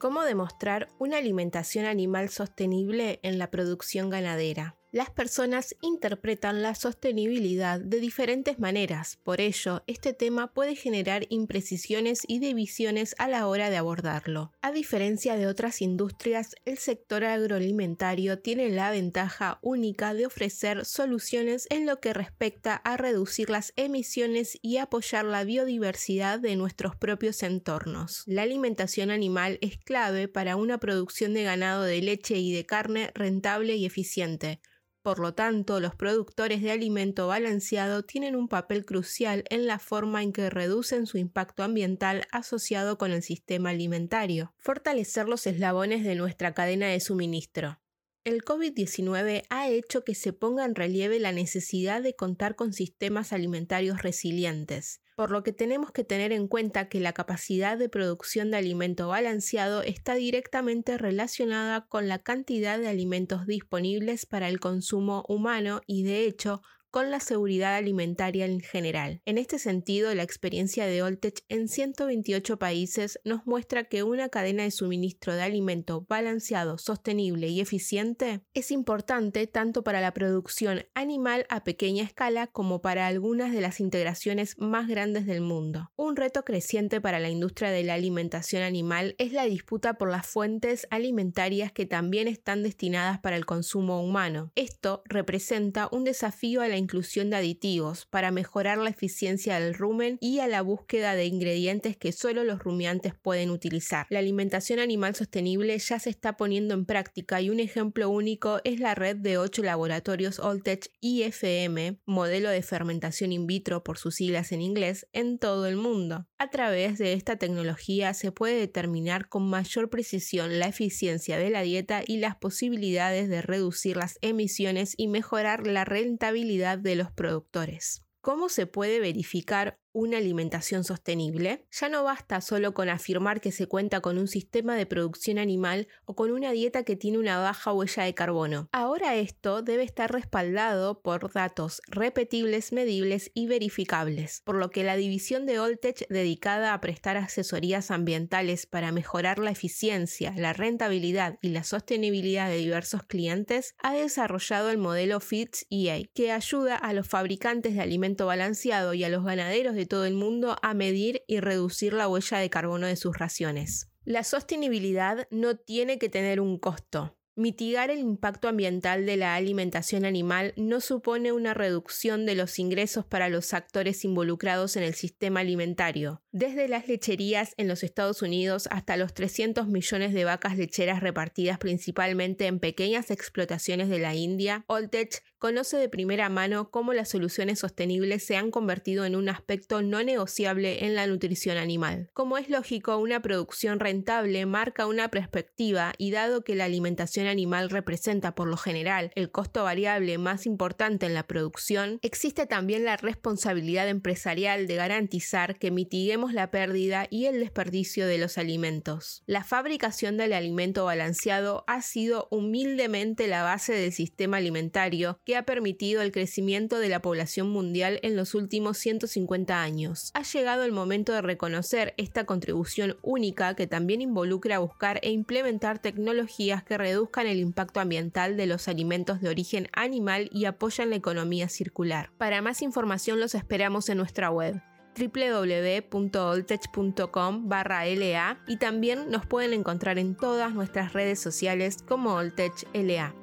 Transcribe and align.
¿Cómo 0.00 0.22
demostrar 0.22 0.88
una 0.98 1.18
alimentación 1.18 1.84
animal 1.84 2.30
sostenible 2.30 3.20
en 3.22 3.38
la 3.38 3.50
producción 3.50 4.08
ganadera? 4.08 4.79
Las 4.92 5.08
personas 5.08 5.76
interpretan 5.82 6.62
la 6.62 6.74
sostenibilidad 6.74 7.78
de 7.78 8.00
diferentes 8.00 8.58
maneras, 8.58 9.20
por 9.22 9.40
ello, 9.40 9.84
este 9.86 10.14
tema 10.14 10.52
puede 10.52 10.74
generar 10.74 11.26
imprecisiones 11.28 12.22
y 12.26 12.40
divisiones 12.40 13.14
a 13.18 13.28
la 13.28 13.46
hora 13.46 13.70
de 13.70 13.76
abordarlo. 13.76 14.50
A 14.62 14.72
diferencia 14.72 15.36
de 15.36 15.46
otras 15.46 15.80
industrias, 15.80 16.56
el 16.64 16.76
sector 16.78 17.22
agroalimentario 17.22 18.40
tiene 18.40 18.68
la 18.70 18.90
ventaja 18.90 19.60
única 19.62 20.12
de 20.12 20.26
ofrecer 20.26 20.84
soluciones 20.84 21.68
en 21.70 21.86
lo 21.86 22.00
que 22.00 22.12
respecta 22.12 22.74
a 22.74 22.96
reducir 22.96 23.48
las 23.48 23.72
emisiones 23.76 24.58
y 24.60 24.78
apoyar 24.78 25.24
la 25.24 25.44
biodiversidad 25.44 26.40
de 26.40 26.56
nuestros 26.56 26.96
propios 26.96 27.44
entornos. 27.44 28.24
La 28.26 28.42
alimentación 28.42 29.12
animal 29.12 29.58
es 29.60 29.78
clave 29.78 30.26
para 30.26 30.56
una 30.56 30.78
producción 30.78 31.32
de 31.32 31.44
ganado 31.44 31.84
de 31.84 32.02
leche 32.02 32.38
y 32.38 32.52
de 32.52 32.66
carne 32.66 33.12
rentable 33.14 33.76
y 33.76 33.86
eficiente 33.86 34.60
por 35.02 35.18
lo 35.18 35.32
tanto, 35.32 35.80
los 35.80 35.94
productores 35.94 36.60
de 36.60 36.70
alimento 36.70 37.26
balanceado 37.26 38.02
tienen 38.02 38.36
un 38.36 38.48
papel 38.48 38.84
crucial 38.84 39.44
en 39.48 39.66
la 39.66 39.78
forma 39.78 40.22
en 40.22 40.32
que 40.32 40.50
reducen 40.50 41.06
su 41.06 41.16
impacto 41.16 41.62
ambiental 41.62 42.26
asociado 42.32 42.98
con 42.98 43.10
el 43.10 43.22
sistema 43.22 43.70
alimentario. 43.70 44.52
Fortalecer 44.58 45.26
los 45.26 45.46
eslabones 45.46 46.04
de 46.04 46.16
nuestra 46.16 46.52
cadena 46.52 46.88
de 46.88 47.00
suministro. 47.00 47.80
El 48.22 48.44
COVID-19 48.44 49.44
ha 49.48 49.70
hecho 49.70 50.04
que 50.04 50.14
se 50.14 50.34
ponga 50.34 50.66
en 50.66 50.74
relieve 50.74 51.18
la 51.18 51.32
necesidad 51.32 52.02
de 52.02 52.14
contar 52.14 52.54
con 52.54 52.74
sistemas 52.74 53.32
alimentarios 53.32 54.02
resilientes, 54.02 55.00
por 55.20 55.32
lo 55.32 55.42
que 55.42 55.52
tenemos 55.52 55.92
que 55.92 56.02
tener 56.02 56.32
en 56.32 56.48
cuenta 56.48 56.88
que 56.88 56.98
la 56.98 57.12
capacidad 57.12 57.76
de 57.76 57.90
producción 57.90 58.50
de 58.50 58.56
alimento 58.56 59.08
balanceado 59.08 59.82
está 59.82 60.14
directamente 60.14 60.96
relacionada 60.96 61.84
con 61.84 62.08
la 62.08 62.20
cantidad 62.20 62.78
de 62.78 62.88
alimentos 62.88 63.46
disponibles 63.46 64.24
para 64.24 64.48
el 64.48 64.60
consumo 64.60 65.26
humano 65.28 65.82
y 65.86 66.04
de 66.04 66.24
hecho 66.24 66.62
con 66.90 67.10
la 67.10 67.20
seguridad 67.20 67.76
alimentaria 67.76 68.46
en 68.46 68.60
general. 68.60 69.22
En 69.24 69.38
este 69.38 69.58
sentido, 69.58 70.14
la 70.14 70.22
experiencia 70.22 70.86
de 70.86 71.02
Oltech 71.02 71.44
en 71.48 71.68
128 71.68 72.58
países 72.58 73.20
nos 73.24 73.46
muestra 73.46 73.84
que 73.84 74.02
una 74.02 74.28
cadena 74.28 74.64
de 74.64 74.70
suministro 74.70 75.34
de 75.34 75.42
alimento 75.42 76.06
balanceado, 76.08 76.78
sostenible 76.78 77.48
y 77.48 77.60
eficiente 77.60 78.40
es 78.54 78.70
importante 78.70 79.46
tanto 79.46 79.82
para 79.82 80.00
la 80.00 80.12
producción 80.12 80.84
animal 80.94 81.46
a 81.48 81.64
pequeña 81.64 82.04
escala 82.04 82.46
como 82.46 82.82
para 82.82 83.06
algunas 83.06 83.52
de 83.52 83.60
las 83.60 83.80
integraciones 83.80 84.56
más 84.58 84.88
grandes 84.88 85.26
del 85.26 85.40
mundo. 85.40 85.90
Un 85.96 86.16
reto 86.16 86.44
creciente 86.44 87.00
para 87.00 87.20
la 87.20 87.30
industria 87.30 87.70
de 87.70 87.84
la 87.84 87.94
alimentación 87.94 88.62
animal 88.62 89.14
es 89.18 89.32
la 89.32 89.44
disputa 89.44 89.94
por 89.94 90.10
las 90.10 90.26
fuentes 90.26 90.86
alimentarias 90.90 91.72
que 91.72 91.86
también 91.86 92.28
están 92.28 92.62
destinadas 92.62 93.20
para 93.20 93.36
el 93.36 93.46
consumo 93.46 94.02
humano. 94.02 94.52
Esto 94.56 95.02
representa 95.04 95.88
un 95.92 96.04
desafío 96.04 96.62
a 96.62 96.68
la 96.68 96.79
inclusión 96.80 97.30
de 97.30 97.36
aditivos 97.36 98.06
para 98.06 98.32
mejorar 98.32 98.78
la 98.78 98.90
eficiencia 98.90 99.60
del 99.60 99.74
rumen 99.74 100.18
y 100.20 100.40
a 100.40 100.48
la 100.48 100.62
búsqueda 100.62 101.14
de 101.14 101.26
ingredientes 101.26 101.96
que 101.96 102.10
solo 102.10 102.42
los 102.42 102.58
rumiantes 102.58 103.14
pueden 103.14 103.50
utilizar. 103.50 104.06
La 104.10 104.18
alimentación 104.18 104.80
animal 104.80 105.14
sostenible 105.14 105.78
ya 105.78 105.98
se 105.98 106.10
está 106.10 106.36
poniendo 106.36 106.74
en 106.74 106.86
práctica 106.86 107.40
y 107.40 107.50
un 107.50 107.60
ejemplo 107.60 108.10
único 108.10 108.60
es 108.64 108.80
la 108.80 108.94
red 108.94 109.16
de 109.16 109.38
8 109.38 109.62
laboratorios 109.62 110.38
Oltech 110.38 110.90
IFM, 111.00 112.00
modelo 112.06 112.50
de 112.50 112.62
fermentación 112.62 113.32
in 113.32 113.46
vitro 113.46 113.84
por 113.84 113.98
sus 113.98 114.16
siglas 114.16 114.52
en 114.52 114.62
inglés, 114.62 115.06
en 115.12 115.38
todo 115.38 115.66
el 115.66 115.76
mundo. 115.76 116.26
A 116.38 116.50
través 116.50 116.98
de 116.98 117.12
esta 117.12 117.36
tecnología 117.36 118.14
se 118.14 118.32
puede 118.32 118.58
determinar 118.58 119.28
con 119.28 119.48
mayor 119.48 119.90
precisión 119.90 120.58
la 120.58 120.66
eficiencia 120.66 121.38
de 121.38 121.50
la 121.50 121.62
dieta 121.62 122.02
y 122.06 122.16
las 122.16 122.36
posibilidades 122.36 123.28
de 123.28 123.42
reducir 123.42 123.96
las 123.96 124.18
emisiones 124.22 124.94
y 124.96 125.08
mejorar 125.08 125.66
la 125.66 125.84
rentabilidad 125.84 126.69
de 126.78 126.96
los 126.96 127.10
productores. 127.10 128.04
¿Cómo 128.20 128.48
se 128.48 128.66
puede 128.66 129.00
verificar 129.00 129.78
una 129.92 130.18
alimentación 130.18 130.84
sostenible, 130.84 131.66
ya 131.70 131.88
no 131.88 132.04
basta 132.04 132.40
solo 132.40 132.74
con 132.74 132.88
afirmar 132.88 133.40
que 133.40 133.52
se 133.52 133.66
cuenta 133.66 134.00
con 134.00 134.18
un 134.18 134.28
sistema 134.28 134.76
de 134.76 134.86
producción 134.86 135.38
animal 135.38 135.88
o 136.04 136.14
con 136.14 136.30
una 136.30 136.52
dieta 136.52 136.84
que 136.84 136.96
tiene 136.96 137.18
una 137.18 137.38
baja 137.38 137.72
huella 137.72 138.04
de 138.04 138.14
carbono. 138.14 138.68
Ahora 138.72 139.16
esto 139.16 139.62
debe 139.62 139.82
estar 139.82 140.12
respaldado 140.12 141.02
por 141.02 141.32
datos 141.32 141.82
repetibles, 141.88 142.72
medibles 142.72 143.30
y 143.34 143.46
verificables, 143.46 144.42
por 144.44 144.56
lo 144.56 144.70
que 144.70 144.84
la 144.84 144.96
división 144.96 145.46
de 145.46 145.58
Oltech 145.58 146.06
dedicada 146.08 146.74
a 146.74 146.80
prestar 146.80 147.16
asesorías 147.16 147.90
ambientales 147.90 148.66
para 148.66 148.92
mejorar 148.92 149.38
la 149.38 149.50
eficiencia, 149.50 150.32
la 150.36 150.52
rentabilidad 150.52 151.38
y 151.42 151.48
la 151.50 151.64
sostenibilidad 151.64 152.48
de 152.48 152.56
diversos 152.56 153.02
clientes 153.02 153.74
ha 153.82 153.94
desarrollado 153.94 154.70
el 154.70 154.78
modelo 154.78 155.20
FITS 155.20 155.66
EA, 155.70 156.02
que 156.14 156.32
ayuda 156.32 156.76
a 156.76 156.92
los 156.92 157.08
fabricantes 157.08 157.74
de 157.74 157.80
alimento 157.80 158.26
balanceado 158.26 158.94
y 158.94 159.04
a 159.04 159.08
los 159.08 159.24
ganaderos 159.24 159.74
de 159.74 159.79
todo 159.86 160.04
el 160.04 160.14
mundo 160.14 160.56
a 160.62 160.74
medir 160.74 161.22
y 161.26 161.40
reducir 161.40 161.92
la 161.92 162.08
huella 162.08 162.38
de 162.38 162.50
carbono 162.50 162.86
de 162.86 162.96
sus 162.96 163.16
raciones. 163.16 163.90
La 164.04 164.24
sostenibilidad 164.24 165.28
no 165.30 165.56
tiene 165.56 165.98
que 165.98 166.08
tener 166.08 166.40
un 166.40 166.58
costo. 166.58 167.16
Mitigar 167.36 167.90
el 167.90 168.00
impacto 168.00 168.48
ambiental 168.48 169.06
de 169.06 169.16
la 169.16 169.34
alimentación 169.34 170.04
animal 170.04 170.52
no 170.56 170.80
supone 170.80 171.32
una 171.32 171.54
reducción 171.54 172.26
de 172.26 172.34
los 172.34 172.58
ingresos 172.58 173.06
para 173.06 173.28
los 173.28 173.54
actores 173.54 174.04
involucrados 174.04 174.76
en 174.76 174.82
el 174.82 174.94
sistema 174.94 175.40
alimentario, 175.40 176.22
desde 176.32 176.68
las 176.68 176.88
lecherías 176.88 177.54
en 177.56 177.66
los 177.68 177.82
Estados 177.82 178.20
Unidos 178.20 178.68
hasta 178.70 178.96
los 178.96 179.14
300 179.14 179.68
millones 179.68 180.12
de 180.12 180.24
vacas 180.24 180.58
lecheras 180.58 181.00
repartidas 181.00 181.58
principalmente 181.58 182.46
en 182.46 182.58
pequeñas 182.58 183.10
explotaciones 183.10 183.88
de 183.88 184.00
la 184.00 184.14
India, 184.14 184.64
Oltech 184.66 185.22
conoce 185.40 185.78
de 185.78 185.88
primera 185.88 186.28
mano 186.28 186.70
cómo 186.70 186.92
las 186.92 187.08
soluciones 187.08 187.58
sostenibles 187.58 188.22
se 188.22 188.36
han 188.36 188.50
convertido 188.50 189.06
en 189.06 189.16
un 189.16 189.30
aspecto 189.30 189.80
no 189.80 190.04
negociable 190.04 190.84
en 190.84 190.94
la 190.94 191.06
nutrición 191.06 191.56
animal. 191.56 192.10
Como 192.12 192.36
es 192.36 192.50
lógico, 192.50 192.98
una 192.98 193.22
producción 193.22 193.80
rentable 193.80 194.44
marca 194.44 194.86
una 194.86 195.08
perspectiva 195.08 195.94
y 195.96 196.10
dado 196.10 196.44
que 196.44 196.54
la 196.54 196.66
alimentación 196.66 197.26
animal 197.26 197.70
representa 197.70 198.34
por 198.34 198.48
lo 198.48 198.58
general 198.58 199.10
el 199.14 199.30
costo 199.30 199.64
variable 199.64 200.18
más 200.18 200.44
importante 200.44 201.06
en 201.06 201.14
la 201.14 201.26
producción, 201.26 201.98
existe 202.02 202.44
también 202.44 202.84
la 202.84 202.98
responsabilidad 202.98 203.88
empresarial 203.88 204.66
de 204.66 204.76
garantizar 204.76 205.58
que 205.58 205.70
mitiguemos 205.70 206.34
la 206.34 206.50
pérdida 206.50 207.06
y 207.08 207.24
el 207.24 207.40
desperdicio 207.40 208.06
de 208.06 208.18
los 208.18 208.36
alimentos. 208.36 209.22
La 209.24 209.42
fabricación 209.42 210.18
del 210.18 210.34
alimento 210.34 210.84
balanceado 210.84 211.64
ha 211.66 211.80
sido 211.80 212.28
humildemente 212.30 213.26
la 213.26 213.42
base 213.42 213.72
del 213.72 213.92
sistema 213.92 214.36
alimentario 214.36 215.18
ha 215.36 215.44
permitido 215.44 216.02
el 216.02 216.12
crecimiento 216.12 216.78
de 216.78 216.88
la 216.88 217.02
población 217.02 217.50
mundial 217.50 217.98
en 218.02 218.16
los 218.16 218.34
últimos 218.34 218.78
150 218.78 219.62
años. 219.62 220.10
Ha 220.14 220.22
llegado 220.22 220.64
el 220.64 220.72
momento 220.72 221.12
de 221.12 221.22
reconocer 221.22 221.94
esta 221.96 222.24
contribución 222.24 222.96
única 223.02 223.54
que 223.54 223.66
también 223.66 224.02
involucra 224.02 224.58
buscar 224.58 225.00
e 225.02 225.10
implementar 225.10 225.80
tecnologías 225.80 226.64
que 226.64 226.78
reduzcan 226.78 227.26
el 227.26 227.38
impacto 227.38 227.80
ambiental 227.80 228.36
de 228.36 228.46
los 228.46 228.68
alimentos 228.68 229.20
de 229.20 229.28
origen 229.28 229.68
animal 229.72 230.28
y 230.32 230.44
apoyan 230.44 230.90
la 230.90 230.96
economía 230.96 231.48
circular. 231.48 232.10
Para 232.18 232.42
más 232.42 232.62
información 232.62 233.20
los 233.20 233.34
esperamos 233.34 233.88
en 233.88 233.98
nuestra 233.98 234.30
web 234.30 234.60
www.oltech.com 234.98 237.48
LA 237.48 238.38
y 238.46 238.56
también 238.56 239.10
nos 239.10 239.26
pueden 239.26 239.52
encontrar 239.54 239.98
en 239.98 240.14
todas 240.14 240.54
nuestras 240.54 240.92
redes 240.92 241.18
sociales 241.20 241.78
como 241.86 242.14
Oltech 242.14 242.66
LA. 242.74 243.19